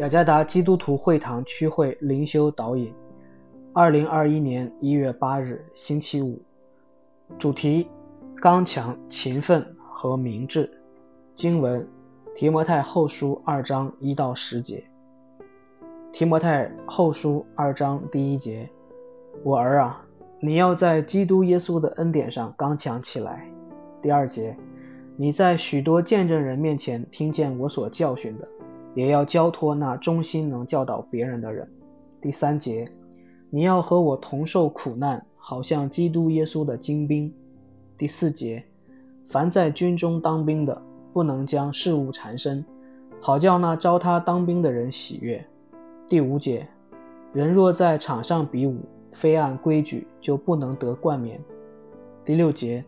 [0.00, 2.90] 雅加达基督徒会堂区会灵修导引，
[3.74, 6.40] 二零二一年一月八日，星期五，
[7.38, 7.86] 主题：
[8.36, 9.62] 刚强、勤奋
[9.92, 10.70] 和明智。
[11.34, 11.86] 经文：
[12.34, 14.82] 提摩太后书二章一到十节。
[16.10, 18.66] 提摩太后书二章第一节：
[19.44, 20.02] 我儿啊，
[20.40, 23.46] 你要在基督耶稣的恩典上刚强起来。
[24.00, 24.56] 第二节：
[25.18, 28.48] 你在许多见证人面前听见我所教训的。
[28.94, 31.68] 也要交托那忠心能教导别人的人。
[32.20, 32.86] 第三节，
[33.48, 37.32] 你要和我同受苦难，好像基督耶稣的精兵。
[37.96, 38.64] 第四节，
[39.28, 40.82] 凡在军中当兵的，
[41.12, 42.64] 不能将事物缠身，
[43.20, 45.44] 好叫那招他当兵的人喜悦。
[46.08, 46.66] 第五节，
[47.32, 48.76] 人若在场上比武，
[49.12, 51.40] 非按规矩，就不能得冠冕。
[52.24, 52.84] 第六节，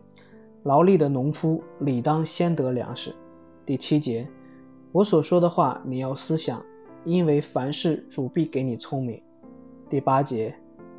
[0.63, 3.15] 劳力的农夫理当先得粮食。
[3.65, 4.27] 第七节。
[4.93, 6.63] 我所说的话，你要思想，
[7.03, 9.19] 因为凡事主必给你聪明。
[9.89, 10.53] 第八节，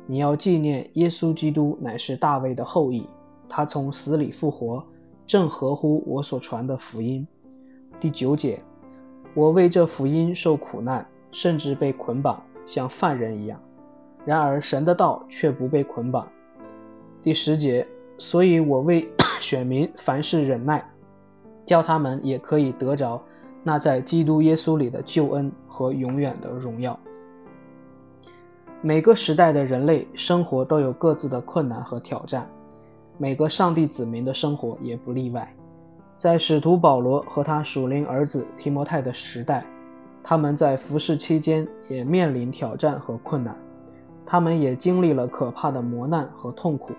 [0.05, 3.07] 你要纪念耶稣基督乃是大卫的后裔，
[3.47, 4.83] 他从死里复活，
[5.25, 7.25] 正合乎我所传的福音。
[7.97, 8.59] 第九节，
[9.33, 13.57] 我为这福音受苦难，甚至被捆绑，像犯人一样。
[14.25, 16.27] 然而神的道却不被捆绑。
[17.21, 19.07] 第十节，所以我为
[19.39, 20.85] 选民凡事忍耐，
[21.65, 23.23] 叫他们也可以得着。
[23.67, 26.97] 那在基督耶稣里的救恩和永远的荣耀。
[28.79, 32.47] 每个时代的人类生活都有各自的困难和挑战，
[33.17, 35.51] 每个上帝子民的生活也不例外。
[36.15, 39.65] 在使徒保罗和他属灵儿子提摩太的时代，
[40.21, 43.57] 他们在服侍期间也面临挑战和困难，
[44.27, 46.93] 他们也经历了可怕的磨难和痛苦。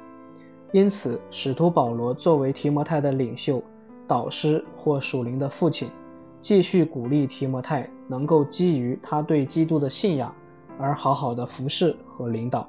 [0.73, 3.63] 因此，使徒保罗作为提摩太的领袖、
[4.09, 5.89] 导师或属灵的父亲。
[6.43, 10.33] 继续鼓励提摩太能够基于他对基督的信仰
[10.79, 12.69] 而好好的服侍和领导，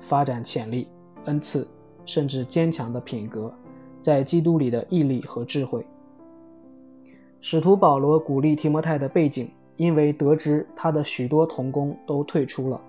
[0.00, 0.86] 发展潜力、
[1.24, 1.66] 恩赐，
[2.04, 3.52] 甚至坚强的品格，
[4.00, 5.84] 在基督里的毅力和智慧。
[7.40, 12.80] 使徒保罗鼓励提摩太的背景，因为得知他的许多同工都退出了，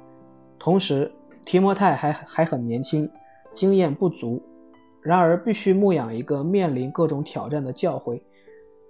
[0.60, 1.12] 同时
[1.46, 3.10] 提摩太还还很年轻，
[3.52, 4.42] 经验不足，
[5.02, 8.22] 然而必须牧养一个面临各种挑战的教会。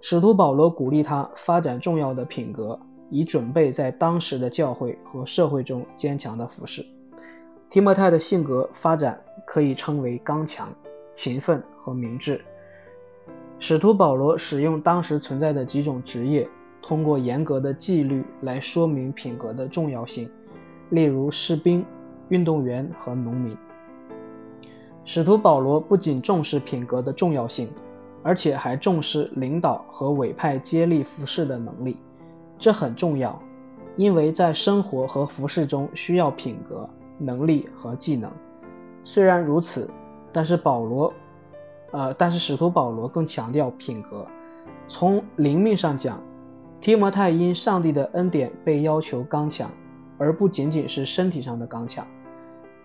[0.00, 2.78] 使徒保罗鼓励他发展重要的品格，
[3.10, 6.84] 以准备在当时的教会和社会中坚强的服饰。
[7.68, 10.72] 提摩太的性格发展可以称为刚强、
[11.12, 12.40] 勤奋和明智。
[13.58, 16.48] 使徒保罗使用当时存在的几种职业，
[16.80, 20.30] 通过严格的纪律来说明品格的重要性，
[20.90, 21.84] 例如士兵、
[22.28, 23.56] 运动员和农民。
[25.04, 27.68] 使徒保罗不仅重视品格的重要性。
[28.28, 31.96] 而且还重视领导和委派接力服饰的能力，
[32.58, 33.40] 这很重要，
[33.96, 38.30] 因为在生活和服饰中需要品格、能力和技能。
[39.02, 39.90] 虽然如此，
[40.30, 41.10] 但是保罗，
[41.92, 44.26] 呃，但是使徒保罗更强调品格。
[44.88, 46.20] 从灵命上讲，
[46.82, 49.70] 提摩太因上帝的恩典被要求刚强，
[50.18, 52.06] 而不仅仅是身体上的刚强，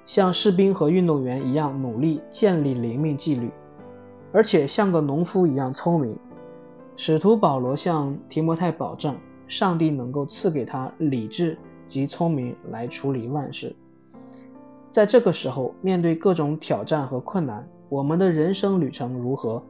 [0.06, 3.52] 像士兵和运动员一样努力建立灵命纪律。
[4.34, 6.18] 而且像个农夫一样聪明，
[6.98, 9.16] 使徒保罗向提摩太保证，
[9.48, 11.56] 上帝能够赐给他理智
[11.88, 13.76] 及聪明来处理万事。
[14.92, 19.62] 在这个时候，面对各种挑战和困难，我们的人生旅程如何？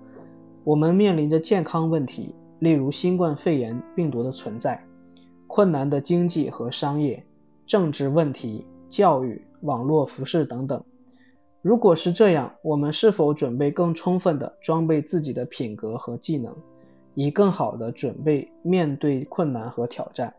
[0.64, 4.82] 我们面临着健康问题，例如新冠肺炎病毒的存在，
[5.46, 7.22] 困难的经济和商业、
[7.66, 10.82] 政治问题、教育、网络服饰等等。
[11.64, 16.54] 如果是这样，我们是否准备更充分地装备自己的品格和技能，
[17.16, 20.34] 以更好地准备面对困难和挑战，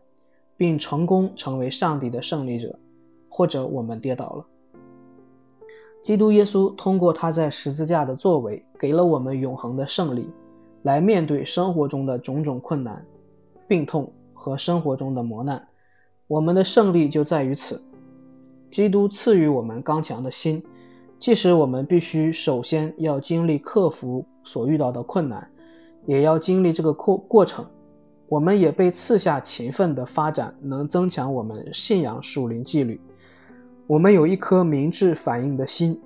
[0.55, 2.77] 并成功成为上帝的胜利者？
[3.27, 4.45] 或者我们跌倒了？
[6.03, 10.29] 基督耶稣通过他在十字架的作为，给了我们永恒的胜利，
[10.83, 13.03] 来面对生活中的种种困难、
[13.67, 15.67] 病痛和生活中的磨难。
[16.27, 17.83] 我们的胜利就在于此。
[18.69, 20.63] 基督赐予我们刚强的心。
[21.19, 25.49] 即使我们必须首先要经历克服所遇到的困难，
[26.05, 27.65] 也要经历这个过过程。
[28.27, 32.99] 我们也被赐下勤奋的发展，能增强我们信仰属灵纪律。
[33.87, 35.99] 我们有一颗明智反应的心，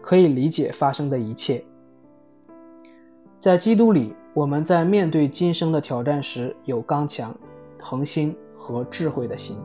[0.00, 1.64] 可以理解发生的一切。
[3.40, 7.36] 在基督里，我们在面对今生的挑战时，有刚强、
[7.80, 9.56] 恒心和智慧的心。